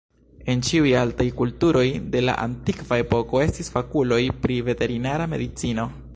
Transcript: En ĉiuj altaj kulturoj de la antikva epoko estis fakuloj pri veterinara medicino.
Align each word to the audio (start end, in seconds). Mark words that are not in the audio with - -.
En 0.51 0.61
ĉiuj 0.69 0.93
altaj 1.01 1.27
kulturoj 1.41 1.83
de 2.15 2.23
la 2.25 2.35
antikva 2.47 3.01
epoko 3.05 3.43
estis 3.45 3.71
fakuloj 3.77 4.21
pri 4.47 4.61
veterinara 4.73 5.33
medicino. 5.37 5.91